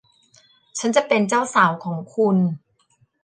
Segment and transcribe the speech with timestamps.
[0.79, 2.37] ฉันจะเป็นเจ้าสาวของคุณ